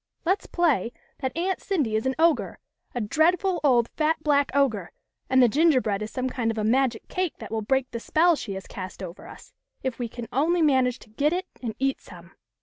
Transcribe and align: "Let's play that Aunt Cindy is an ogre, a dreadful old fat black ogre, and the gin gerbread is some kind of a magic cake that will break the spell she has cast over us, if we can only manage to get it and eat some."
"Let's 0.25 0.47
play 0.47 0.91
that 1.19 1.37
Aunt 1.37 1.61
Cindy 1.61 1.95
is 1.95 2.07
an 2.07 2.15
ogre, 2.17 2.57
a 2.95 3.01
dreadful 3.01 3.59
old 3.63 3.87
fat 3.89 4.23
black 4.23 4.49
ogre, 4.55 4.91
and 5.29 5.43
the 5.43 5.47
gin 5.47 5.69
gerbread 5.69 6.01
is 6.01 6.09
some 6.09 6.27
kind 6.27 6.49
of 6.49 6.57
a 6.57 6.63
magic 6.63 7.07
cake 7.07 7.37
that 7.37 7.51
will 7.51 7.61
break 7.61 7.91
the 7.91 7.99
spell 7.99 8.35
she 8.35 8.53
has 8.53 8.65
cast 8.65 9.03
over 9.03 9.27
us, 9.27 9.53
if 9.83 9.99
we 9.99 10.09
can 10.09 10.27
only 10.33 10.63
manage 10.63 10.97
to 11.01 11.09
get 11.11 11.33
it 11.33 11.45
and 11.61 11.75
eat 11.77 12.01
some." 12.01 12.31